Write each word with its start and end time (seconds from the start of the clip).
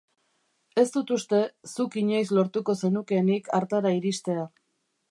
Ez 0.83 0.85
dut 0.95 1.13
uste 1.17 1.41
zuk 1.73 1.99
inoiz 2.03 2.25
lortuko 2.39 2.77
zenukeenik 2.85 3.53
hartara 3.61 3.95
iristea. 4.01 4.53